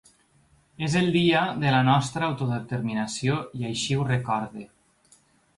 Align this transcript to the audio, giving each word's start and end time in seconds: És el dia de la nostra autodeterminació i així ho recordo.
És 0.85 0.93
el 1.01 1.11
dia 1.15 1.43
de 1.65 1.75
la 1.75 1.83
nostra 1.89 2.25
autodeterminació 2.29 3.39
i 3.61 3.69
així 3.71 3.99
ho 4.01 4.11
recordo. 4.11 4.69